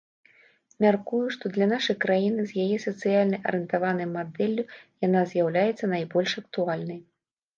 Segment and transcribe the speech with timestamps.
[0.83, 4.63] Мяркую, што для нашай краіны з яе сацыяльна арыентаванай мадэллю
[5.09, 6.99] яна з'яўляецца найбольш актуальнай.